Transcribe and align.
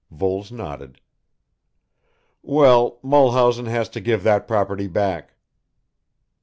Voles 0.09 0.51
nodded. 0.51 0.99
"Well, 2.41 2.97
Mulhausen 3.03 3.67
has 3.67 3.87
to 3.89 4.01
give 4.01 4.23
that 4.23 4.47
property 4.47 4.87
back." 4.87 5.35